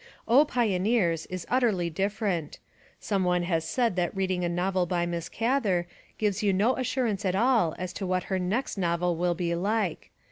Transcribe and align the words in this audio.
Pioneers! 0.47 1.27
is 1.27 1.45
utterly 1.47 1.87
different. 1.87 2.57
Some 2.99 3.23
one 3.23 3.43
has 3.43 3.69
said 3.69 3.95
that 3.97 4.15
reading 4.15 4.43
a 4.43 4.49
novel 4.49 4.87
by 4.87 5.05
Miss 5.05 5.29
Gather 5.29 5.85
gives 6.17 6.41
you 6.41 6.51
no 6.51 6.73
as 6.73 6.87
surance 6.87 7.23
at 7.23 7.35
all 7.35 7.75
as 7.77 7.93
to 7.93 8.07
what 8.07 8.23
her 8.23 8.39
next 8.39 8.79
novel 8.79 9.15
will 9.15 9.35
be 9.35 9.53
like. 9.53 10.09